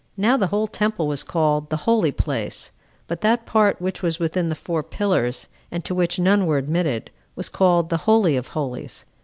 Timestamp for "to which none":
5.85-6.47